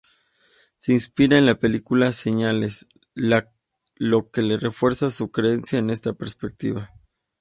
Se 0.77 0.93
inspira 0.93 1.37
en 1.37 1.45
la 1.45 1.59
película 1.59 2.11
Señales, 2.11 2.89
lo 3.13 4.31
que 4.31 4.41
refuerza 4.57 5.11
su 5.11 5.29
creencia 5.29 5.77
en 5.77 5.91
esta 5.91 6.13
perspectiva. 6.13 6.89